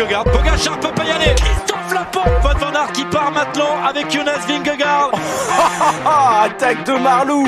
[0.00, 0.24] Vingegaard.
[0.24, 1.34] Pogacar peut pas y aller.
[1.34, 2.28] Christophe Laporte.
[2.42, 5.10] Van Van Aert qui part maintenant avec Jonas Vingegaard.
[6.44, 7.46] Attaque de Marlou.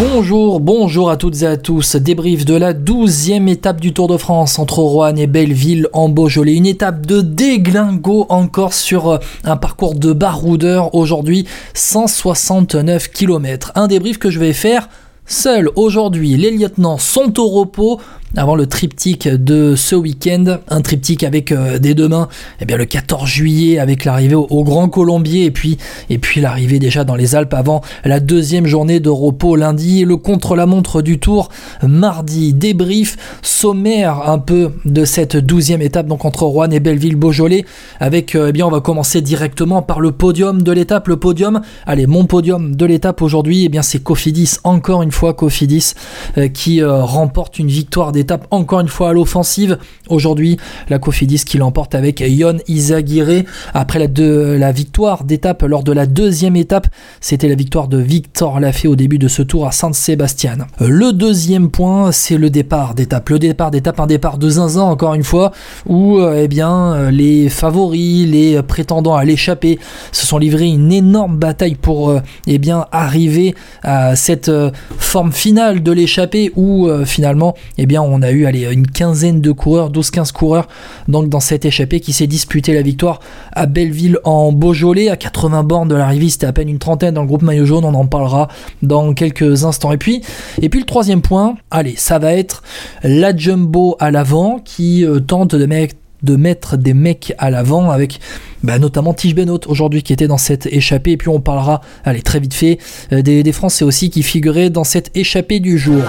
[0.00, 1.94] Bonjour, bonjour à toutes et à tous.
[1.96, 6.54] Débrief de la douzième étape du Tour de France entre Roanne et Belleville en Beaujolais.
[6.54, 13.72] Une étape de déglingo encore sur euh, un parcours de baroudeur aujourd'hui, 169 km.
[13.74, 14.88] Un débrief que je vais faire
[15.26, 16.34] seul aujourd'hui.
[16.38, 18.00] Les lieutenants sont au repos
[18.36, 22.28] avant le triptyque de ce week-end, un triptyque avec euh, des deux mains,
[22.60, 25.78] eh bien le 14 juillet avec l'arrivée au, Grand Colombier et puis
[26.10, 30.16] et puis l'arrivée déjà dans les Alpes avant la deuxième journée de repos lundi, le
[30.16, 31.48] contre-la-montre du Tour
[31.82, 37.64] mardi, débrief sommaire un peu de cette douzième étape donc entre Rouen et Belleville-Beaujolais.
[37.98, 41.62] Avec euh, eh bien on va commencer directement par le podium de l'étape, le podium,
[41.86, 44.58] allez mon podium de l'étape aujourd'hui, eh bien c'est Cofidis.
[44.62, 45.94] Encore une fois Cofidis
[46.38, 49.78] euh, qui remporte une victoire des étape encore une fois à l'offensive.
[50.08, 54.06] Aujourd'hui, la Cofidis qui l'emporte avec Yon Izaguirre après la,
[54.58, 56.86] la victoire d'étape lors de la deuxième étape.
[57.20, 60.58] C'était la victoire de Victor Lafay au début de ce tour à Saint-Sébastien.
[60.80, 63.28] Le deuxième point, c'est le départ d'étape.
[63.28, 65.52] Le départ d'étape, un départ de zinzin encore une fois,
[65.86, 69.78] où euh, eh bien, euh, les favoris, les prétendants à l'échapper
[70.12, 74.50] se sont livrés une énorme bataille pour euh, eh bien, arriver à cette
[74.98, 79.90] forme finale de l'échappée où finalement eh bien, a eu allez, une quinzaine de coureurs,
[79.90, 80.68] 12-15 coureurs
[81.08, 83.20] donc dans cette échappée qui s'est disputé la victoire
[83.52, 85.08] à Belleville en Beaujolais.
[85.08, 87.84] À 80 bornes de l'arrivée, c'était à peine une trentaine dans le groupe maillot jaune,
[87.84, 88.48] on en parlera
[88.82, 89.92] dans quelques instants.
[89.92, 90.22] Et puis,
[90.60, 92.62] et puis le troisième point, allez, ça va être
[93.02, 97.90] la jumbo à l'avant qui euh, tente de mettre de mettre des mecs à l'avant
[97.90, 98.20] avec
[98.62, 102.20] bah, notamment Tige Benoît aujourd'hui qui était dans cette échappée et puis on parlera allez
[102.20, 102.78] très vite fait
[103.12, 106.02] euh, des Français aussi qui figuraient dans cette échappée du jour.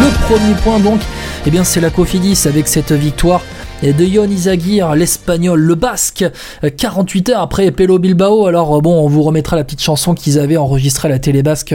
[0.00, 1.00] Le premier point donc,
[1.46, 3.42] eh bien c'est la Cofidis avec cette victoire
[3.82, 6.24] de Yon Izagir, l'espagnol, le basque,
[6.76, 8.46] 48 heures après Pelo Bilbao.
[8.46, 11.74] Alors bon, on vous remettra la petite chanson qu'ils avaient enregistrée à la télé basque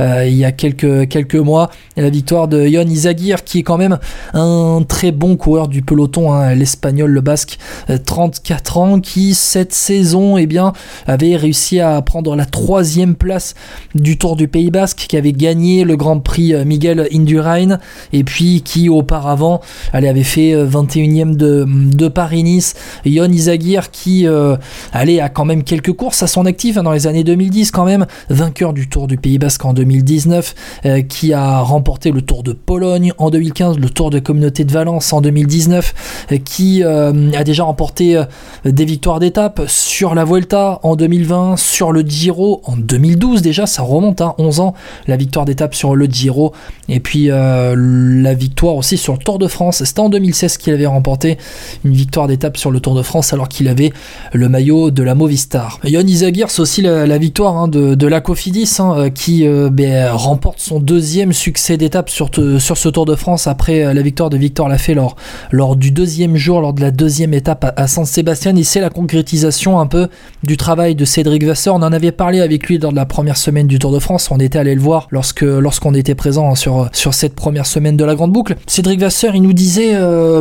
[0.00, 1.70] euh, il y a quelques, mois.
[1.96, 3.98] Et la victoire de Yon Izagir, qui est quand même
[4.32, 7.58] un très bon coureur du peloton, hein, l'espagnol, le basque,
[8.04, 10.72] 34 euh, ans, qui cette saison eh bien,
[11.06, 13.54] avait réussi à prendre la troisième place
[13.94, 17.78] du Tour du Pays Basque, qui avait gagné le Grand Prix euh, Miguel Indurain,
[18.12, 19.60] et puis qui auparavant
[19.92, 22.74] avait fait 21e de de, Paris-Nice,
[23.04, 24.56] Yon Izagir qui euh,
[24.92, 27.84] allait a quand même quelques courses à son actif hein, dans les années 2010 quand
[27.84, 30.54] même, vainqueur du Tour du Pays Basque en 2019,
[30.86, 34.72] euh, qui a remporté le Tour de Pologne en 2015, le Tour de Communauté de
[34.72, 38.22] Valence en 2019, euh, qui a déjà remporté
[38.64, 43.82] des victoires d'étape sur la Vuelta en 2020, sur le Giro en 2012 déjà, ça
[43.82, 44.74] remonte à hein, 11 ans,
[45.06, 46.52] la victoire d'étape sur le Giro,
[46.88, 50.86] et puis la victoire aussi sur le Tour de France, c'était en 2016 qu'il avait
[50.86, 51.33] remporté
[51.84, 53.92] une victoire d'étape sur le Tour de France alors qu'il avait
[54.32, 55.80] le maillot de la Movistar.
[55.84, 60.10] Yon Izagir, c'est aussi la, victoire hein, de, la Cofidis hein, euh, qui euh, ben,
[60.10, 64.36] remporte son deuxième succès d'étape sur, ce Tour de France après euh, la victoire de
[64.36, 68.56] Victor Lafay lors, du deuxième jour, lors de la deuxième étape à, Saint-Sébastien.
[68.56, 70.08] Et c'est la concrétisation un peu
[70.42, 71.74] du travail de Cédric Vasseur.
[71.74, 74.28] On en avait parlé avec lui lors de la première semaine du Tour de France.
[74.30, 77.96] On était allé le voir lorsque lorsqu'on était présent hein, sur, sur cette première semaine
[77.96, 78.56] de la Grande Boucle.
[78.66, 79.94] Cédric Vasseur, il nous disait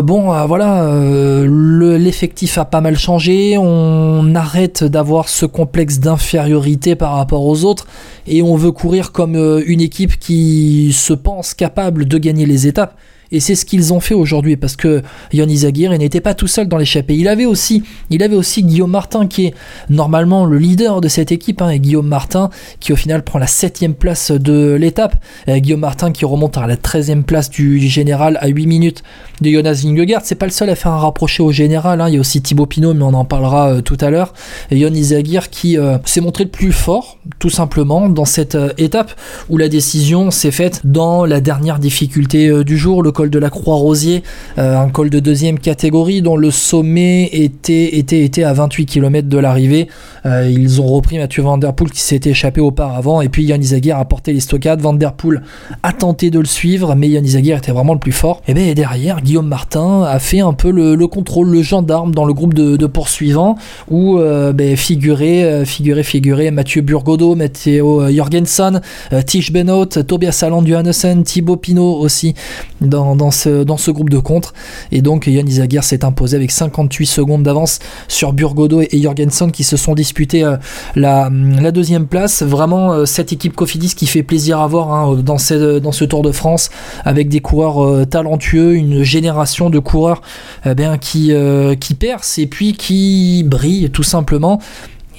[0.04, 7.14] bon, voilà, euh, l'effectif a pas mal changé, on arrête d'avoir ce complexe d'infériorité par
[7.14, 7.88] rapport aux autres
[8.28, 12.68] et on veut courir comme euh, une équipe qui se pense capable de gagner les
[12.68, 12.96] étapes.
[13.34, 15.02] Et c'est ce qu'ils ont fait aujourd'hui parce que
[15.34, 17.16] Yann Izagir n'était pas tout seul dans l'échappée.
[17.16, 19.54] Il avait aussi, il avait aussi Guillaume Martin qui est
[19.90, 21.62] normalement le leader de cette équipe.
[21.62, 22.50] Hein, et Guillaume Martin
[22.80, 25.16] qui au final prend la septième place de l'étape.
[25.48, 29.04] Guillaume Martin qui remonte à la 13e place du général à 8 minutes
[29.42, 30.22] de Jonas Vingegaard.
[30.24, 32.02] C'est pas le seul à faire un rapproché au général.
[32.02, 32.10] Hein.
[32.10, 34.34] Il y a aussi Thibaut Pinot, mais on en parlera euh, tout à l'heure.
[34.72, 38.70] Et Yann Izagir qui euh, s'est montré le plus fort, tout simplement, dans cette euh,
[38.78, 39.14] étape
[39.50, 44.24] où la décision s'est faite dans la dernière difficulté du jour, le de la Croix-Rosier,
[44.58, 49.28] euh, un col de deuxième catégorie dont le sommet était, était, était à 28 km
[49.28, 49.88] de l'arrivée.
[50.26, 53.62] Euh, ils ont repris Mathieu Van Der Poel qui s'était échappé auparavant et puis Yann
[53.62, 54.82] Izagir a porté les stockades.
[54.82, 55.44] Van Der Poel
[55.84, 58.42] a tenté de le suivre mais Yann Izagir était vraiment le plus fort.
[58.48, 62.34] Et bien derrière, Guillaume Martin a fait un peu le, contrôle, le gendarme dans le
[62.34, 63.56] groupe de, poursuivants
[63.90, 68.82] où euh, ben, figurait, figurait, figurait Mathieu Burgodo, Matteo Jorgensen,
[69.26, 72.34] Tish Benoît, Tobias Alland Johannessen, Thibaut Pinot aussi
[72.82, 74.54] dans dans, ce, groupe de contre.
[74.92, 79.64] Et donc Yann Izagir s'est imposé avec 58 secondes d'avance sur Burgodo et Jorgensen qui
[79.64, 80.58] se sont disputés euh,
[80.96, 81.30] la,
[81.72, 82.44] deuxième place.
[82.44, 86.32] Vraiment euh, cette équipe Cofidis qui fait plaisir à voir hein, dans, ce, Tour de
[86.32, 86.70] France
[87.06, 90.22] avec des coureurs euh, talentueux, une génération de coureurs
[90.66, 91.34] eh qui,
[91.80, 94.60] qui percent et puis qui brillent tout simplement.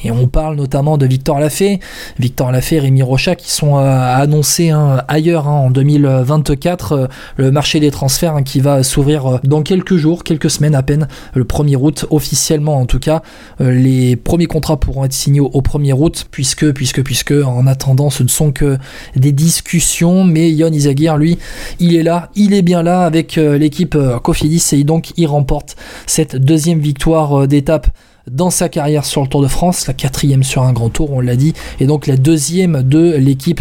[0.04, 1.80] Et on parle notamment de Victor Lafay,
[2.18, 6.92] Victor Lafay, Rémi Rocha qui sont euh, annoncés hein, ailleurs hein, en 2024.
[6.92, 7.06] Euh,
[7.36, 10.82] le marché des transferts hein, qui va s'ouvrir euh, dans quelques jours, quelques semaines à
[10.82, 13.22] peine, le 1er août, officiellement en tout cas.
[13.60, 18.22] les premiers contrats pourront être signés au 1er août, puisque, puisque, puisque, en attendant, ce
[18.22, 18.76] ne sont que
[19.16, 20.24] des discussions.
[20.24, 21.38] Mais Yon Izagir, lui,
[21.80, 25.76] il est là, il est bien là avec l'équipe Cofidis et donc il remporte
[26.06, 27.88] cette deuxième victoire d'étape
[28.30, 31.20] dans sa carrière sur le Tour de France, la quatrième sur un grand tour, on
[31.20, 33.60] l'a dit, et donc la deuxième de l'équipe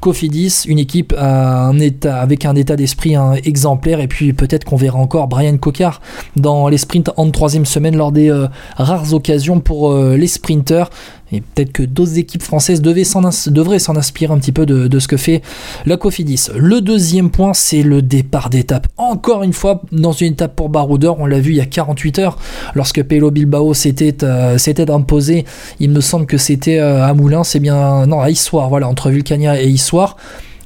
[0.00, 5.56] Cofidis, une équipe avec un état d'esprit exemplaire, et puis peut-être qu'on verra encore Brian
[5.56, 6.00] Cocard
[6.36, 8.46] dans les sprints en troisième semaine lors des euh,
[8.76, 10.90] rares occasions pour euh, les sprinters.
[11.34, 15.16] Et peut-être que d'autres équipes françaises devraient s'en inspirer un petit peu de, ce que
[15.16, 15.42] fait
[15.86, 16.48] la Cofidis.
[16.56, 18.86] Le deuxième point, c'est le départ d'étape.
[18.96, 22.18] Encore une fois, dans une étape pour Baroudeur, on l'a vu il y a 48
[22.20, 22.38] heures,
[22.74, 24.56] lorsque Pelo Bilbao s'était euh,
[24.88, 25.44] imposé.
[25.80, 28.06] Il me semble que c'était euh, à Moulins, c'est bien.
[28.06, 30.16] Non, à Issoire, voilà, entre Vulcania et Issoire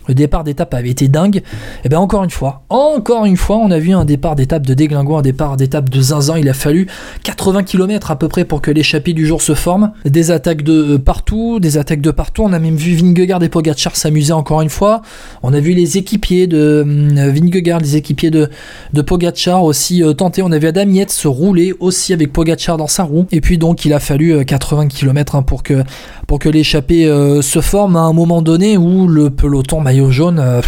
[0.08, 1.36] le départ d'étape avait été dingue.
[1.36, 1.42] Et
[1.84, 4.74] eh bien encore une fois, encore une fois, on a vu un départ d'étape de
[4.74, 6.38] déglingo, un départ d'étape de zinzin.
[6.38, 6.88] Il a fallu
[7.22, 9.92] 80 km à peu près pour que l'échappée du jour se forme.
[10.04, 12.42] Des attaques de partout, des attaques de partout.
[12.42, 15.02] On a même vu Vingegaard et Pogacar s'amuser encore une fois.
[15.42, 18.48] On a vu les équipiers de euh, Vingegaard, les équipiers de,
[18.92, 20.42] de Pogacar aussi euh, tenter.
[20.42, 23.26] On a vu Adam se rouler aussi avec Pogacar dans sa roue.
[23.30, 25.82] Et puis donc il a fallu 80 euh, km hein, pour que,
[26.26, 27.06] pour que l'échappée
[27.42, 30.60] se forme à un moment donné où le peloton bah, jaune, euh,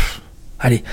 [0.61, 0.85] allez,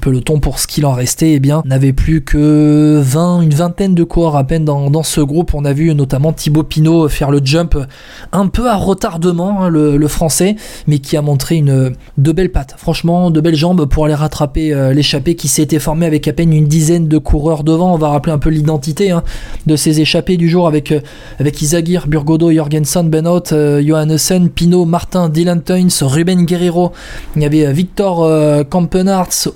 [0.00, 4.04] peloton pour ce qu'il en restait, eh bien, n'avait plus que 20, une vingtaine de
[4.04, 5.54] coureurs à peine dans, ce groupe.
[5.54, 7.76] On a vu notamment Thibaut Pinot faire le jump
[8.32, 10.56] un peu à retardement, hein, le, français,
[10.86, 14.72] mais qui a montré une, de belles pattes, franchement, de belles jambes pour aller rattraper
[14.72, 17.94] euh, l'échappée qui s'était formée avec à peine une dizaine de coureurs devant.
[17.94, 19.22] On va rappeler un peu l'identité hein,
[19.66, 21.00] de ces échappées du jour avec, euh,
[21.38, 26.92] avec Isagir, Burgodo, Jorgensen, Benot, euh, Johannessen, Pinot, Martin, Dylan Toynes, Ruben Guerrero.
[27.36, 28.24] Il y avait Victor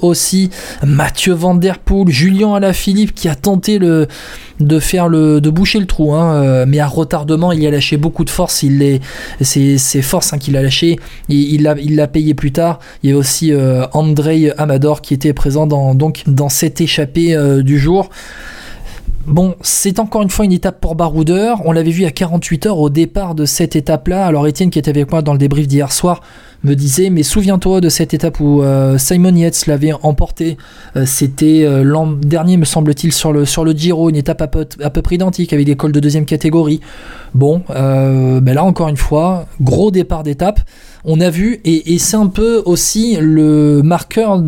[0.00, 0.50] Aussi,
[0.84, 4.06] Mathieu Van Der Poel, Julien Alaphilippe qui a tenté le,
[4.60, 7.96] de faire le, de boucher le trou, hein, euh, mais à retardement, il a lâché
[7.96, 8.64] beaucoup de force.
[9.40, 10.98] C'est, force hein, qu'il a lâché.
[11.28, 12.78] Il, il l'a, il l'a payé plus tard.
[13.02, 17.34] Il y a aussi euh, Andrei Amador qui était présent dans, donc dans cette échappée
[17.34, 18.10] euh, du jour.
[19.26, 21.62] Bon, c'est encore une fois une étape pour Baroudeur.
[21.64, 24.26] On l'avait vu à 48 heures au départ de cette étape-là.
[24.26, 26.22] Alors Étienne qui était avec moi dans le débrief d'hier soir
[26.64, 30.56] me disait mais souviens-toi de cette étape où euh, Simon Yates l'avait emporté
[30.96, 34.46] euh, c'était euh, l'an dernier me semble-t-il sur le, sur le Giro une étape à
[34.46, 34.64] peu,
[35.02, 36.80] près identique avec des cols de deuxième catégorie
[37.34, 40.60] bon ben là encore une fois gros départ d'étape
[41.04, 44.40] on a vu et, c'est un peu aussi le marqueur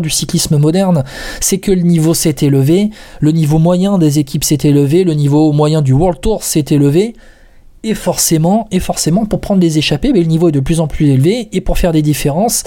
[0.00, 1.04] du cyclisme moderne
[1.40, 5.52] c'est que le niveau s'est élevé le niveau moyen des équipes s'est élevé le niveau
[5.52, 7.14] moyen du World Tour s'est élevé
[7.84, 10.86] et forcément, et forcément, pour prendre des échappées, ben, le niveau est de plus en
[10.86, 12.62] plus élevé, et pour faire des différences,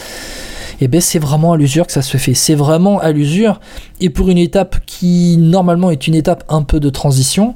[0.81, 2.33] et eh ben c'est vraiment à l'usure que ça se fait.
[2.33, 3.62] C'est vraiment à l'usure.
[4.01, 7.56] Et pour une étape qui normalement est une étape un peu de transition,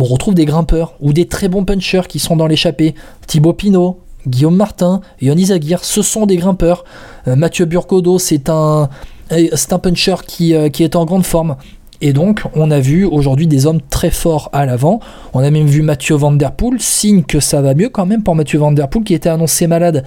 [0.00, 2.96] on retrouve des grimpeurs ou des très bons punchers qui sont dans l'échappée.
[3.28, 6.84] Thibaut Pinot, Guillaume Martin, Yonis Aguirre, ce sont des grimpeurs.
[7.28, 8.88] Euh, Mathieu Burcodo, c'est un,
[9.32, 11.56] euh, puncher qui, euh, qui est en grande forme.
[12.02, 15.00] Et donc, on a vu aujourd'hui des hommes très forts à l'avant.
[15.32, 18.22] On a même vu Mathieu Van Der Poel, signe que ça va mieux quand même
[18.22, 20.04] pour Mathieu Van Der Poel, qui était annoncé malade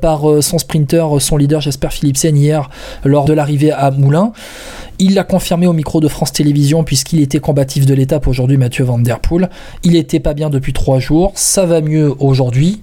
[0.00, 2.70] par son sprinter, son leader Jasper Philipsen hier
[3.02, 4.30] lors de l'arrivée à Moulins.
[5.00, 8.84] Il l'a confirmé au micro de France Télévisions puisqu'il était combatif de l'étape aujourd'hui, Mathieu
[8.84, 9.50] Van Der Poel.
[9.82, 12.80] Il n'était pas bien depuis trois jours, ça va mieux aujourd'hui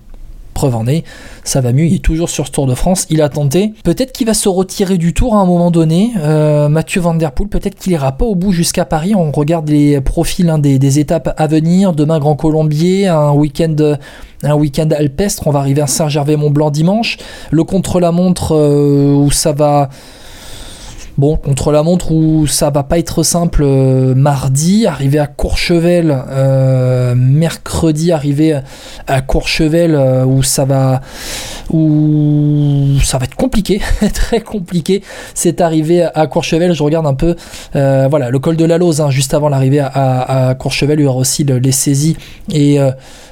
[0.54, 1.04] preuve en est,
[1.44, 4.12] ça va mieux, il est toujours sur ce Tour de France, il a tenté, peut-être
[4.12, 7.94] qu'il va se retirer du Tour à un moment donné, euh, Mathieu Van peut-être qu'il
[7.94, 11.94] ira pas au bout jusqu'à Paris, on regarde les profils hein, des, étapes à venir,
[11.94, 13.98] demain Grand Colombier, un week-end
[14.44, 17.18] un week-end alpestre, on va arriver à Saint-Gervais-Mont-Blanc dimanche,
[17.52, 19.90] le contre-la-montre euh, où ça va
[21.22, 26.20] Bon, contre la montre où ça va pas être simple euh, mardi, arriver à Courchevel,
[26.32, 28.60] euh, mercredi arriver
[29.06, 31.02] à Courchevel euh, où ça va
[31.70, 33.82] où ça va être compliqué,
[34.16, 35.04] très compliqué.
[35.36, 37.36] C'est arrivé à Courchevel, je regarde un peu,
[37.74, 41.20] voilà, le col de la Lose, hein, juste avant l'arrivée à, Courchevel, il y aura
[41.20, 42.18] aussi les saisies
[42.52, 42.80] et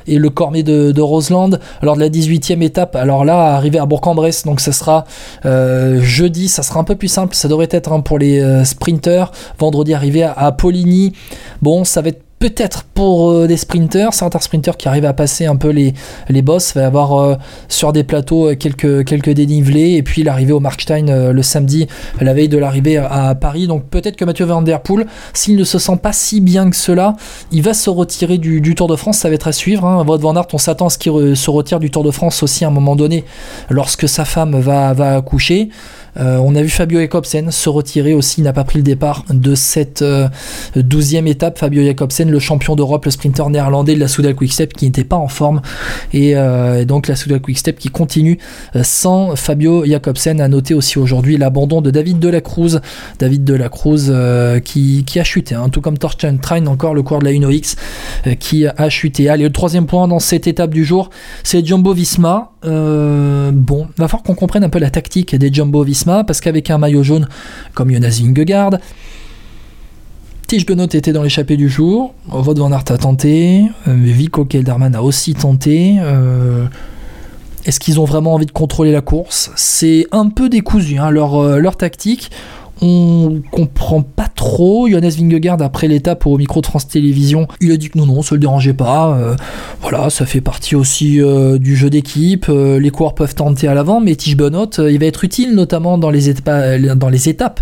[0.07, 1.51] et le Cormier de, Roseland.
[1.81, 5.03] Alors de la 18e étape, alors là, arriver à Bourg-en-Bresse, donc ça sera
[5.43, 9.31] jeudi, ça sera un peu plus simple, ça devrait être hein, pour les sprinters.
[9.57, 11.13] Vendredi arrivé à, Poligny.
[11.61, 15.45] Bon, ça va être peut-être pour euh, des sprinters, certains sprinters qui arrivent à passer
[15.45, 15.93] un peu les,
[16.29, 17.35] les boss, va y avoir euh,
[17.67, 21.87] sur des plateaux euh, quelques, quelques dénivelés, et puis l'arrivée au Markstein le samedi,
[22.21, 23.67] la veille de l'arrivée à, Paris.
[23.67, 26.75] Donc peut-être que Mathieu Van Der Poel, s'il ne se sent pas si bien que
[26.75, 27.15] cela,
[27.51, 29.85] il va se retirer du, Tour de France, ça va être à suivre.
[29.85, 30.03] Hein.
[30.05, 32.69] Van Aert, on s'attend à ce qu'il se retire du Tour de France aussi à
[32.69, 33.25] un moment donné,
[33.69, 35.69] lorsque sa femme va, va accoucher.
[36.19, 39.23] Euh, on a vu Fabio Jacobsen se retirer aussi, il n'a pas pris le départ
[39.29, 40.27] de cette euh,
[40.75, 41.57] douzième étape.
[41.57, 45.15] Fabio Jacobsen, le champion d'Europe, le sprinter néerlandais de la Soudal Quickstep qui n'était pas
[45.15, 45.61] en forme.
[46.13, 48.37] Et, euh, donc la Soudal Quickstep qui continue
[48.83, 50.41] sans Fabio Jacobsen.
[50.41, 52.81] A noté aussi aujourd'hui l'abandon de David Delacruz.
[53.19, 54.11] David Delacruz
[54.63, 57.75] qui, qui a chuté, hein, tout comme Torsten Train, encore le cours de la Uno-X
[58.39, 59.29] qui a chuté.
[59.29, 61.09] Allez, le troisième point dans cette étape du jour,
[61.43, 62.51] c'est Jumbo Visma.
[62.63, 66.69] Bon, il va falloir qu'on comprenne un peu la tactique des Jumbo Visma parce qu'avec
[66.69, 67.27] un maillot jaune
[67.73, 68.77] comme Jonas Vingegaard,
[70.49, 74.95] Tige Benoît était dans l'échappée du jour, Wout van Aert a tenté, euh, Vico Kelderman
[74.95, 75.97] a aussi tenté.
[75.99, 76.65] Euh,
[77.65, 79.51] est-ce qu'ils ont vraiment envie de contrôler la course?
[79.55, 82.31] C'est un peu décousu, hein, euh, leur tactique
[82.81, 84.87] on comprend pas trop.
[84.87, 88.35] Johannes Vingegaard, après l'étape au micro de France il a dit que non, non, ça
[88.35, 89.15] le dérangeait pas.
[89.15, 89.35] Euh,
[89.81, 92.45] voilà, ça fait partie aussi euh, du jeu d'équipe.
[92.49, 95.97] Euh, les coureurs peuvent tenter à l'avant, mais Tige Benoît, il va être utile, notamment
[95.97, 97.59] dans les, étapes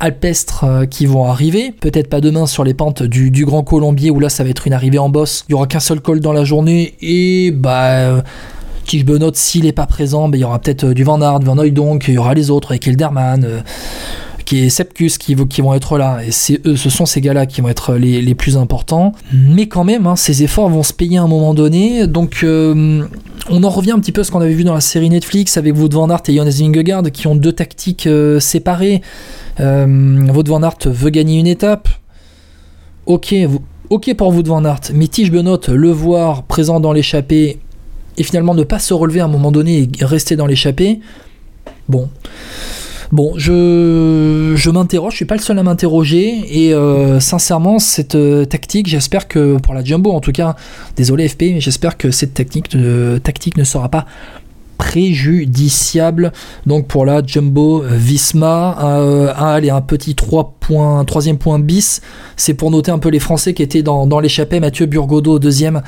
[0.00, 1.72] alpestres qui vont arriver.
[1.72, 4.72] Peut-être pas demain sur les pentes du, Grand Colombier, où là, ça va être une
[4.72, 5.44] arrivée en bosse.
[5.48, 8.22] Il y aura qu'un seul col dans la journée, et bah.
[8.84, 11.56] Tige Benoît, s'il n'est pas présent, bah, il y aura peut-être du Van Aert, Van
[11.56, 13.64] donc il y aura les autres avec Elderman
[14.46, 16.20] qui est Sepkus qui, vont être là.
[16.24, 16.30] Et
[16.64, 19.12] eux, ce sont ces gars-là qui vont être les, plus importants.
[19.32, 22.06] Mais quand même, hein, ces efforts vont se payer à un moment donné.
[22.06, 23.04] Donc euh,
[23.50, 25.56] on en revient un petit peu à ce qu'on avait vu dans la série Netflix
[25.56, 29.02] avec Wout van et Jonas Vingegaard qui ont deux tactiques euh, séparées.
[29.60, 31.88] Euh, Wout van veut gagner une étape.
[33.04, 33.34] Ok,
[34.16, 34.62] pour Wout van
[34.94, 37.58] mais Tige Benoît, le voir présent dans l'échappée
[38.16, 41.00] et finalement ne pas se relever à un moment donné et rester dans l'échappée,
[41.88, 42.08] bon.
[43.12, 48.16] Bon, je, je m'interroge, je suis pas le seul à m'interroger et euh, sincèrement cette
[48.16, 50.56] euh, tactique, j'espère que pour la Jumbo en tout cas,
[50.96, 52.76] désolé FP, mais j'espère que cette technique,
[53.22, 54.06] tactique ne sera pas
[54.76, 56.32] préjudiciable.
[56.66, 58.70] Donc pour la Jumbo Visma
[59.36, 62.00] allez un petit 3 points, troisième point bis
[62.36, 64.60] c'est pour noter un peu les Français qui étaient dans, l'échappée.
[64.60, 65.82] Mathieu Burgodo deuxième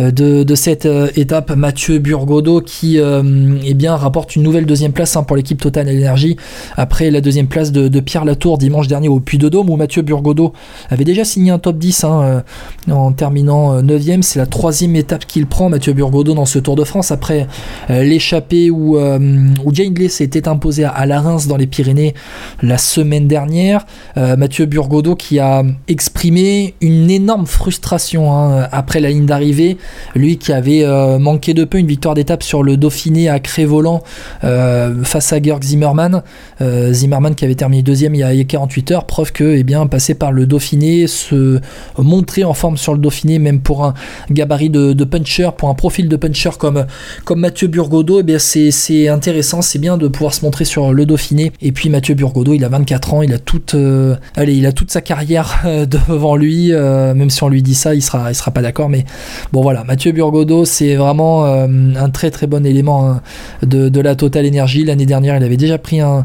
[0.00, 1.50] euh, de, de, cette euh, étape.
[1.54, 5.88] Mathieu Burgodo qui euh, eh bien, rapporte une nouvelle deuxième place hein, pour l'équipe Total
[5.88, 6.36] Energy
[6.76, 10.00] après la deuxième place de, Pierre Latour dimanche dernier au Puy de Dôme où Mathieu
[10.00, 10.54] Burgodo
[10.88, 12.42] avait déjà signé un top 10 hein,
[12.90, 16.84] en terminant 9ème c'est la troisième étape qu'il prend Mathieu Burgodo dans ce Tour de
[16.84, 17.46] France après
[17.90, 22.14] l'échappée où, où Jane s'était imposé à, la Reims dans les Pyrénées
[22.62, 23.84] la semaine dernière.
[24.20, 29.78] Euh, Mathieu Burgodo qui a exprimé une énorme frustration hein, après la ligne d'arrivée.
[30.14, 34.02] Lui qui avait euh, manqué de peu une victoire d'étape sur le Dauphiné à Crévolan
[34.42, 36.22] face à Georg Zimmermann.
[36.60, 40.14] Zimmermann qui avait terminé deuxième il y a 48 heures, preuve que eh bien, passer
[40.14, 41.60] par le Dauphiné, se
[41.98, 43.94] montrer en forme sur le Dauphiné, même pour un
[44.30, 46.86] gabarit de, puncher, pour un profil de puncher comme,
[47.30, 51.52] Mathieu Burgodo, eh c'est intéressant, c'est bien de pouvoir se montrer sur le Dauphiné.
[51.62, 54.72] Et puis Mathieu Burgodo, il a 24 ans, il a toute, euh, allez, il a
[54.72, 56.72] toute sa carrière euh, devant lui.
[56.72, 58.88] Euh, même si on lui dit ça, il sera, il sera pas d'accord.
[58.88, 59.04] Mais
[59.52, 63.20] bon, voilà, Mathieu Burgodo, c'est vraiment un très très bon élément hein,
[63.62, 64.84] de, la Total Energy.
[64.84, 66.24] L'année dernière, il avait déjà pris un,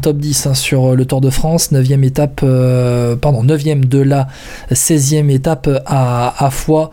[0.00, 2.44] top 10 hein, sur le Tour de France, 9 étape,
[3.20, 4.28] pardon, 9 de la
[4.72, 6.90] 16e étape à, à Foix.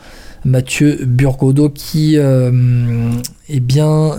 [0.48, 3.12] Mathieu Burgodo qui euh,
[3.50, 4.16] eh bien,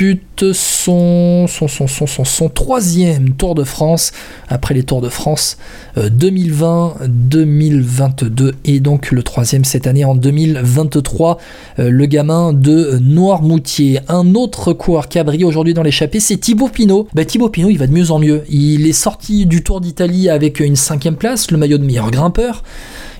[0.00, 4.12] dispute son, son, troisième Tour de France
[4.48, 5.58] après les Tours de France
[5.96, 11.38] 2020, euh, 2022 et donc le troisième cette année en 2023.
[11.78, 14.00] Euh, le gamin de Noirmoutier.
[14.08, 17.08] Un autre coureur qui a aujourd'hui dans l'échappée, c'est Thibaut Pinot.
[17.12, 18.42] Bah, Thibaut Pinot, il va de mieux en mieux.
[18.48, 22.62] Il est sorti du Tour d'Italie avec une cinquième place, le maillot de meilleur grimpeur.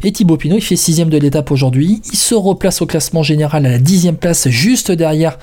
[0.03, 2.01] Et Thibaut Pinot, il fait sixième de l'étape aujourd'hui.
[2.13, 5.39] Il se replace au classement général à la dixième place, juste derrière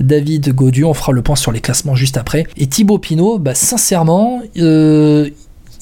[0.00, 0.84] David Gaudu.
[0.84, 2.46] On fera le point sur les classements juste après.
[2.56, 5.30] Et Thibaut Pinot, bah, sincèrement, euh,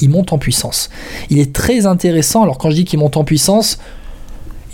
[0.01, 0.91] il monte en puissance.
[1.29, 2.43] Il est très intéressant.
[2.43, 3.79] Alors quand je dis qu'il monte en puissance,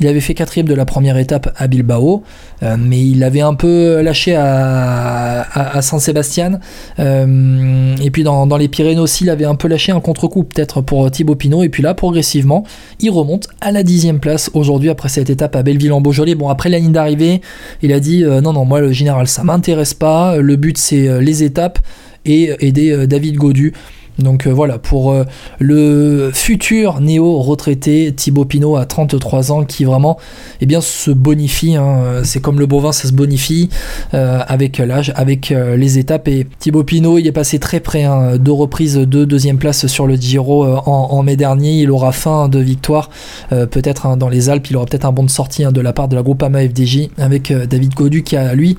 [0.00, 2.22] il avait fait quatrième de la première étape à Bilbao,
[2.62, 6.60] euh, mais il avait un peu lâché à, Saint-Sébastien.
[6.98, 10.80] Euh, et puis dans, les Pyrénées aussi, il avait un peu lâché un contre-coup peut-être
[10.80, 11.62] pour Thibaut Pinot.
[11.62, 12.64] Et puis là, progressivement,
[13.00, 16.34] il remonte à la dixième place aujourd'hui après cette étape à Belleville-en-Beaujolais.
[16.34, 17.40] Bon, après la ligne d'arrivée,
[17.82, 20.36] il a dit euh, non, non, moi le général, ça m'intéresse pas.
[20.36, 21.78] Le but, c'est les étapes
[22.24, 23.72] et aider David Godu
[24.18, 25.14] Donc voilà, pour
[25.58, 30.16] le futur néo-retraité Thibaut Pinot à 33 ans qui vraiment
[30.61, 31.76] eh bien, se bonifie.
[31.76, 32.23] Hein.
[32.25, 33.68] C'est comme le bovin, ça se bonifie
[34.12, 36.28] avec l'âge, avec les étapes.
[36.28, 40.06] Et Thibaut Pinot, il est passé très près, hein, deux reprises de deuxième place sur
[40.06, 41.80] le Giro en, mai dernier.
[41.80, 43.11] Il aura fin de victoire,
[43.50, 46.08] peut-être hein, dans les Alpes, il aura peut-être un bon de sortie de la part
[46.08, 48.76] de la Groupama FDJ avec David Godu qui a lui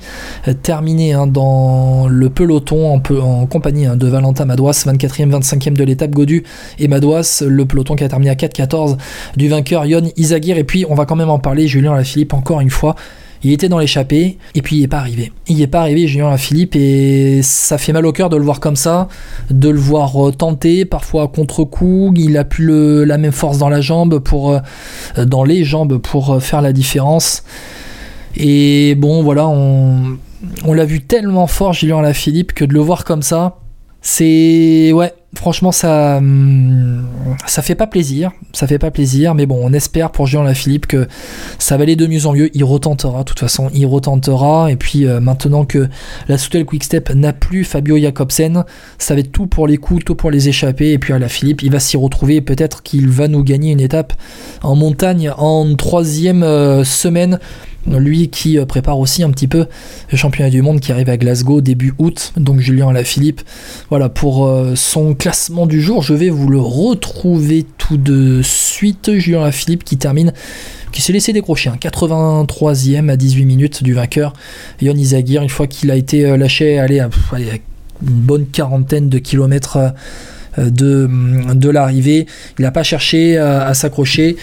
[0.62, 6.44] terminé dans le peloton en, en compagnie de Valentin Madouas, 24e, 25e de l'étape Godu
[6.78, 8.96] et Madouas, le peloton qui a terminé à 4-14
[9.36, 10.58] du vainqueur Yon Izagir.
[10.58, 12.94] Et puis on va quand même en parler, Julien Lafilippe, encore une fois.
[13.44, 15.32] Il était dans l'échappée et puis il n'est pas arrivé.
[15.46, 18.58] Il n'est pas arrivé, Julien Philippe, et ça fait mal au cœur de le voir
[18.58, 19.08] comme ça,
[19.50, 22.12] de le voir euh, tenter, parfois contre-coup.
[22.16, 26.34] Il a plus la même force dans la jambe pour, euh, dans les jambes pour
[26.34, 27.44] euh, faire la différence.
[28.36, 30.18] Et bon, voilà, on,
[30.64, 33.58] on l'a vu tellement fort, Julien Philippe, que de le voir comme ça,
[34.00, 37.06] c'est ouais, franchement ça hum,
[37.46, 40.86] ça fait pas plaisir, ça fait pas plaisir, mais bon, on espère pour Julien Lafilippe
[40.86, 41.06] que
[41.58, 42.50] ça va aller de mieux en mieux.
[42.54, 44.70] Il retentera, de toute façon, il retentera.
[44.70, 45.88] Et puis euh, maintenant que
[46.28, 48.64] la Soutel Quickstep n'a plus Fabio Jacobsen,
[48.98, 50.92] ça va être tout pour les coups, tout pour les échapper.
[50.92, 52.40] Et puis à la Philippe, il va s'y retrouver.
[52.40, 54.12] Peut-être qu'il va nous gagner une étape
[54.62, 57.38] en montagne en troisième euh, semaine
[57.86, 59.66] lui qui euh, prépare aussi un petit peu
[60.10, 62.34] le championnat du monde qui arrive à Glasgow début août.
[62.36, 63.40] Donc Julien Alaphilippe,
[63.88, 65.27] voilà pour son classement
[65.66, 66.02] du jour.
[66.02, 69.18] Je vais vous le retrouver tout de suite.
[69.18, 70.32] Julien Alaphilippe qui termine
[70.90, 74.32] qui s'est laissé décrocher, 83e à 18 minutes du vainqueur,
[74.80, 77.50] Yon Izagir, une fois qu'il a été euh, lâché, allez, à, une
[78.00, 79.92] bonne quarantaine de kilomètres
[80.58, 81.08] euh, de,
[81.54, 82.26] de l'arrivée.
[82.58, 84.36] Il n'a pas cherché à, s'accrocher.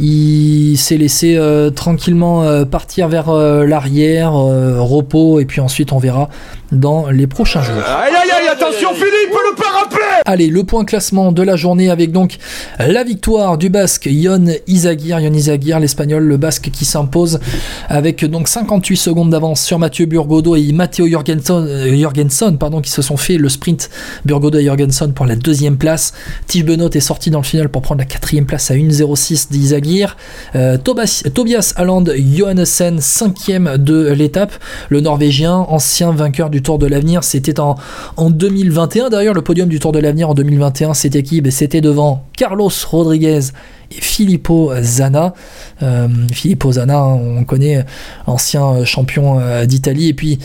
[0.00, 6.28] Il s'est laissé euh, tranquillement euh, partir vers l'arrière, repos, et puis ensuite on verra
[6.72, 7.82] dans les prochains jours.
[7.86, 12.12] Aïe aïe aïe, attention Philippe, le rappeler Allez, le point classement de la journée avec
[12.12, 12.38] donc
[12.78, 17.40] la victoire du Basque Yon Izagir, Yon Izagir, l'Espagnol, le Basque qui s'impose
[17.88, 23.16] avec donc 58 secondes d'avance sur Mathieu Burgodo et Matteo Jorgensen, pardon, qui se sont
[23.16, 23.90] fait le sprint
[24.24, 26.14] Burgodo et Jorgensen pour la deuxième place.
[26.46, 30.16] Tige Benot est sorti dans le final pour prendre la quatrième place à 1.06 d'Izagir.
[30.54, 34.52] Euh, Tobias Alland Johannessen, cinquième de l'étape.
[34.88, 37.74] Le Norvégien, ancien vainqueur du Tour de l'Avenir, c'était en,
[38.16, 39.10] en 2021.
[39.10, 41.40] D'ailleurs, le podium du Tour de l'Avenir en 2021, c'était qui?
[41.40, 43.40] Ben, C'était devant Carlos Rodriguez
[43.90, 45.34] et Filippo Zana.
[45.82, 47.84] Euh, Filippo Zana, hein, on connaît,
[48.26, 50.08] ancien champion euh, d'Italie.
[50.08, 50.38] Et puis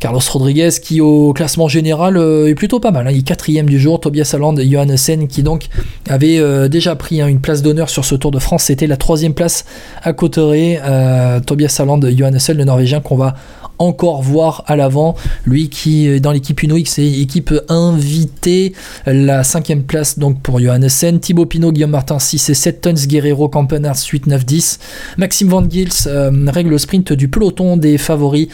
[0.00, 3.06] Carlos Rodriguez qui au classement général euh, est plutôt pas mal.
[3.06, 3.10] Hein.
[3.12, 4.00] Il est quatrième du jour.
[4.00, 5.66] Tobias Alland et Johannessen qui donc
[6.08, 8.64] avait euh, déjà pris hein, une place d'honneur sur ce Tour de France.
[8.64, 9.66] C'était la troisième place
[10.02, 10.80] à Cotteret.
[10.82, 13.34] Euh, Tobias Alland et Johannessen, le Norvégien qu'on va
[13.80, 15.16] encore voir à l'avant.
[15.44, 18.74] Lui qui est dans l'équipe Uno X, équipe invitée.
[19.06, 21.18] La cinquième place donc pour Johannessen.
[21.18, 22.94] Thibaut Pinot, Guillaume Martin 6 et 7 tons.
[22.94, 24.78] Guerrero, Campenard 8, 9, 10.
[25.18, 26.08] Maxime Van Gils
[26.48, 28.48] règle le sprint du peloton des favoris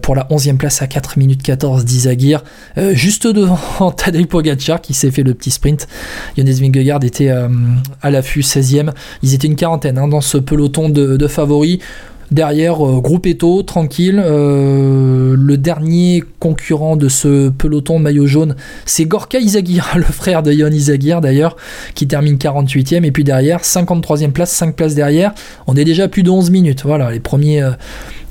[0.00, 2.42] pour la 11e place à 4 minutes 14 d'Izagir,
[2.78, 5.88] euh, juste devant Tadej Pogacar qui s'est fait le petit sprint.
[6.36, 7.48] Jonas Vingegaard était euh,
[8.00, 8.92] à l'affût 16e.
[9.22, 11.78] Ils étaient une quarantaine hein, dans ce peloton de, favoris.
[12.32, 14.16] Derrière, euh, tranquille.
[14.16, 20.70] le dernier concurrent de ce peloton maillot jaune, c'est Gorka Izagir, le frère de Yon
[20.70, 21.56] Izagir d'ailleurs,
[21.94, 23.04] qui termine 48e.
[23.04, 25.32] Et puis derrière, 53e place, 5 places derrière.
[25.66, 26.82] On est déjà à plus de 11 minutes.
[26.84, 27.62] Voilà, les premiers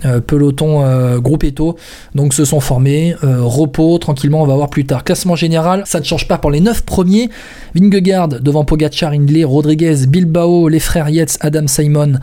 [0.06, 1.78] euh, euh, groupe Eto
[2.16, 6.00] donc se sont formés euh, repos tranquillement on va voir plus tard classement général ça
[6.00, 7.30] ne change pas pour les 9 premiers
[7.76, 12.14] Vingegaard devant Pogacar Hindley Rodriguez Bilbao les frères Yates Adam Simon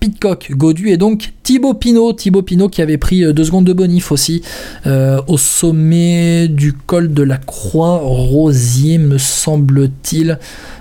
[0.00, 2.12] Pitcock, Godu et donc Thibaut Pinot.
[2.14, 4.42] Thibaut Pinot qui avait pris deux secondes de bonif aussi
[4.86, 10.38] au sommet du col de la Croix Rosier, me semble-t-il.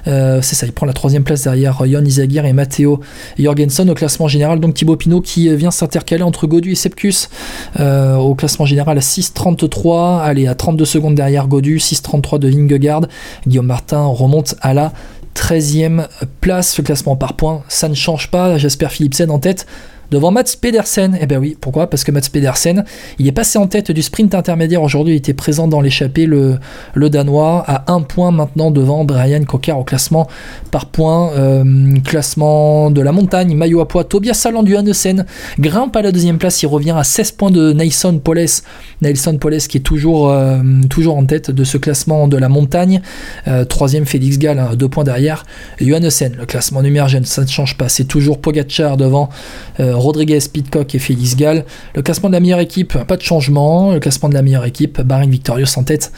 [0.08, 3.00] Euh, c'est ça, il prend la troisième place derrière Jon Izagir et Matteo
[3.38, 4.60] Jorgensen au classement général.
[4.60, 7.30] Donc Thibaut Pinot qui vient s'intercaler entre Godu et Sepkus
[7.80, 10.21] euh, au classement général à 6.33.
[10.21, 13.08] Allez, à 32 secondes derrière Godu, 6.33 de Vingegaard.
[13.47, 14.93] Guillaume Martin remonte à la
[15.36, 16.08] 13e
[16.39, 16.78] place.
[16.78, 18.58] Le classement par points, ça ne change pas.
[18.58, 19.65] J'espère Philipsen en tête
[20.12, 21.17] devant Mats Pedersen.
[21.19, 21.89] Eh ben oui, pourquoi?
[21.89, 22.84] Parce que Mats Pedersen,
[23.17, 26.60] il est passé en tête du sprint intermédiaire aujourd'hui, il était présent dans l'échappée, le,
[26.93, 30.28] le Danois, à un point maintenant devant Brian Cocker au classement
[30.69, 31.32] par points.
[31.32, 31.63] Euh,
[32.04, 35.26] classement de la montagne, maillot à poids, Tobias Saland du Hannesen
[35.60, 38.45] grimpe à la deuxième place, il revient à 16 points de Nelson Poles.
[39.02, 43.02] Nelson Poles qui est toujours, euh, toujours en tête de ce classement de la montagne.
[43.47, 45.45] Euh, troisième Félix Gall, hein, deux points derrière.
[45.80, 49.30] Johannessen, le classement numéro ça ne change pas, c'est toujours Pogacar devant
[50.02, 51.66] Rodriguez, Pitcock et Félix Gall.
[51.96, 53.94] Le classement de la meilleure équipe, pas de changement.
[53.94, 56.12] Le classement de la meilleure équipe, Bahrain Victorious en tête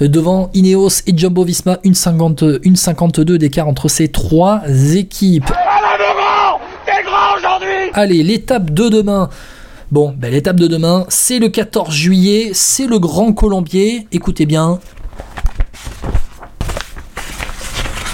[0.00, 4.62] devant Ineos et Jumbo Visma, une, 50, une 52 d'écart entre ces trois
[4.94, 5.50] équipes.
[7.92, 9.28] Allez, l'étape de demain.
[9.90, 14.06] Bon, ben, l'étape de demain, c'est le 14 juillet, c'est le Grand Colombier.
[14.12, 14.78] Écoutez bien.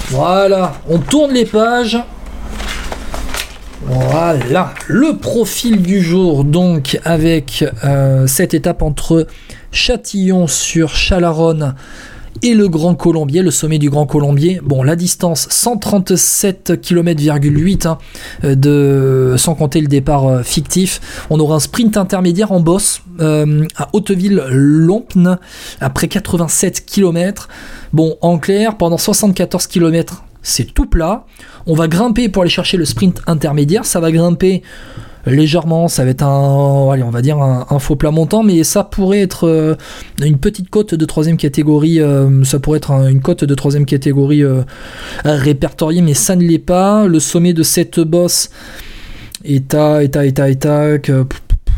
[0.09, 1.99] Voilà, on tourne les pages.
[3.89, 9.29] Voilà, le profil du jour donc avec euh, cette étape entre
[9.71, 11.77] Châtillon sur Chalaronne
[12.43, 14.61] et le Grand Colombier, le sommet du Grand Colombier.
[14.63, 17.99] Bon, la distance 137 km,8 hein,
[18.43, 21.01] de sans compter le départ euh, fictif.
[21.31, 25.39] On aura un sprint intermédiaire en bosse euh, à Hauteville-Lompne
[25.81, 27.49] après 87 km.
[27.93, 31.25] Bon, en clair, pendant 74 km, c'est tout plat.
[31.67, 33.85] On va grimper pour aller chercher le sprint intermédiaire.
[33.85, 34.63] Ça va grimper
[35.27, 35.89] légèrement.
[35.89, 39.21] Ça va être un, allez, on va dire un, faux plat montant, mais ça pourrait
[39.21, 39.75] être euh,
[40.23, 42.01] une petite cote de troisième catégorie.
[42.01, 44.63] Euh, ça pourrait être une cote de troisième catégorie euh,
[45.25, 47.07] répertoriée, mais ça ne l'est pas.
[47.07, 48.51] Le sommet de cette bosse
[49.45, 50.99] est à, est à, est à, est à,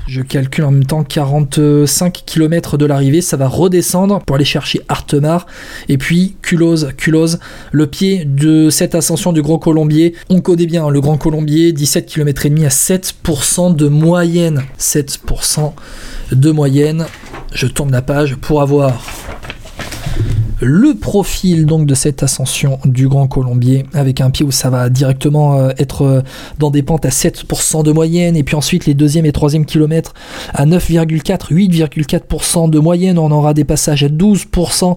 [0.09, 4.81] je calcule en même temps 45 km de l'arrivée, ça va redescendre pour aller chercher
[4.89, 5.47] Artemar.
[5.91, 7.39] Et puis Culose, Culose,
[7.73, 10.15] le pied de cette ascension du Grand Colombier.
[10.31, 14.63] On connaît bien le Grand Colombier, 17 km et demi à 7% de moyenne.
[14.79, 15.73] 7%
[16.33, 17.05] de moyenne.
[17.53, 19.03] Je tourne la page pour avoir
[20.61, 24.89] le profil donc de cette ascension du Grand Colombier avec un pied où ça va
[24.89, 26.23] directement euh, être euh,
[26.59, 30.15] dans des pentes à 7% de moyenne et puis ensuite les deuxième et troisième kilomètres
[30.53, 33.19] à 9,4 8,4% de moyenne.
[33.19, 34.97] On aura des passages à 12%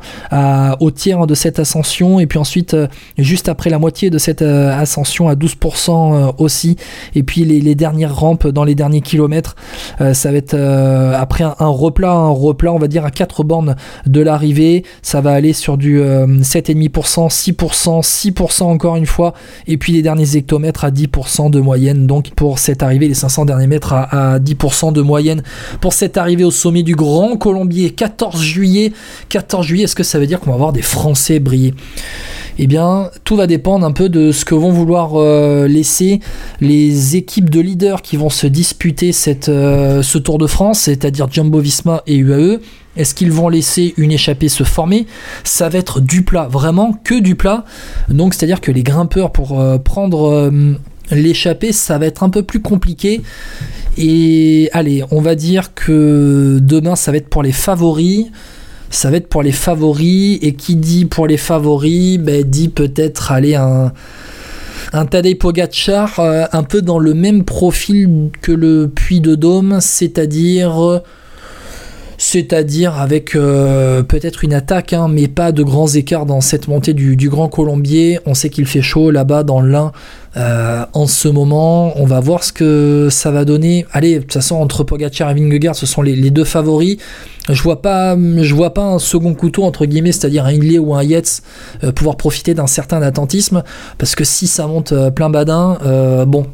[0.79, 4.41] au tiers de cette ascension et puis ensuite euh, juste après la moitié de cette
[4.41, 6.77] ascension à 12% aussi.
[7.15, 9.55] Et puis les, dernières rampes dans les derniers kilomètres
[10.13, 13.75] ça va être après un, un replat un replat on va dire à 4 bornes
[14.05, 14.83] de l'arrivée.
[15.01, 19.33] Ça va aller sur du 7,5%, 6%, 6% encore une fois,
[19.67, 22.07] et puis les derniers hectomètres à 10% de moyenne.
[22.07, 25.43] Donc pour cette arrivée, les 500 derniers mètres à, 10% de moyenne.
[25.79, 28.93] Pour cette arrivée au sommet du Grand Colombier, 14 juillet.
[29.29, 31.73] 14 juillet, est-ce que ça veut dire qu'on va voir des Français briller?
[32.59, 36.19] Eh bien, tout va dépendre un peu de ce que vont vouloir euh, laisser
[36.59, 39.11] les équipes de leaders qui vont se disputer
[39.47, 42.59] euh, ce Tour de France, c'est-à-dire Jumbo Visma et UAE.
[42.97, 45.07] Est-ce qu'ils vont laisser une échappée se former?
[45.43, 47.63] Ça va être du plat, vraiment que du plat.
[48.09, 50.73] Donc c'est-à-dire que les grimpeurs pour euh, prendre euh,
[51.09, 53.21] l'échappée, ça va être un peu plus compliqué.
[53.97, 58.25] Et allez, on va dire que demain ça va être pour les favoris.
[58.89, 60.39] Ça va être pour les favoris.
[60.41, 63.93] Et qui dit pour les favoris, ben, dit peut-être aller un
[64.93, 69.77] un Tadej Pogacar euh, un peu dans le même profil que le Puy de Dôme,
[69.79, 71.01] c'est-à-dire
[72.21, 76.93] c'est-à-dire avec euh, peut-être une attaque, hein, mais pas de grands écarts dans cette montée
[76.93, 78.19] du, Grand Colombier.
[78.27, 79.91] On sait qu'il fait chaud là-bas dans l'Ain
[80.37, 81.99] euh, en ce moment.
[81.99, 83.87] On va voir ce que ça va donner.
[83.91, 86.97] Allez, de toute façon, entre Pogacar et Vingegaard, ce sont les, deux favoris.
[87.49, 90.93] Je vois pas, je vois pas un second couteau entre guillemets, c'est-à-dire un Hindley ou
[90.93, 91.41] un Yates,
[91.83, 93.63] euh, pouvoir profiter d'un certain attentisme,
[93.97, 95.79] parce que si ça monte plein badin,
[96.27, 96.45] bon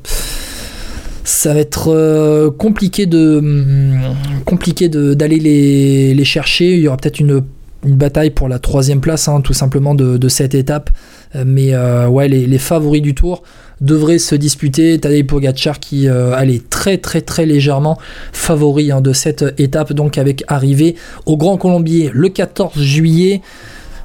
[1.28, 6.76] ça va être euh, compliqué de hum, compliqué d'aller les, les, chercher.
[6.76, 7.44] Il y aura peut-être une,
[7.86, 10.90] une, bataille pour la troisième place, hein, tout simplement de, de, cette étape.
[11.36, 13.44] Euh, mais euh, ouais, les, favoris du tour
[13.82, 14.98] devraient se disputer.
[15.00, 17.98] Tadej Pogacar qui allait très très très légèrement
[18.32, 23.42] favori hein, de cette étape, donc avec arrivée au Grand Colombier le 14 juillet.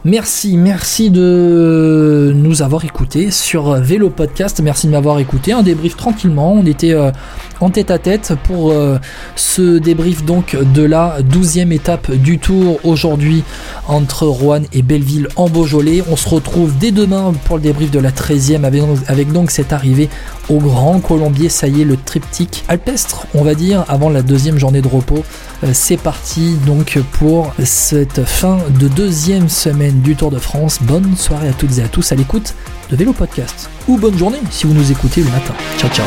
[0.04, 4.60] Merci, merci de nous avoir écoutés sur Vélo Podcast.
[4.60, 5.52] Merci de m'avoir écouté.
[5.52, 6.54] Un débrief tranquillement.
[6.54, 7.12] On était euh,
[7.60, 8.98] en tête à tête pour euh,
[9.36, 13.44] ce débrief donc de la douzième étape du Tour aujourd'hui
[13.86, 16.02] entre Rouen et Belleville en Beaujolais.
[16.10, 20.08] On se retrouve dès demain pour le débrief de la 13e avec, donc cette arrivée
[20.48, 21.48] au Grand Colombier.
[21.48, 25.22] Ça y est, le triptyque alpestre, on va dire, avant la deuxième journée de repos.
[25.62, 29.48] Euh, c'est parti donc pour cette fin de deuxième
[30.00, 30.78] du Tour de France.
[30.82, 32.54] Bonne soirée à toutes et à tous à l'écoute
[32.90, 33.68] de Vélo Podcast.
[33.88, 35.54] Ou bonne journée si vous nous écoutez le matin.
[35.78, 36.06] Ciao ciao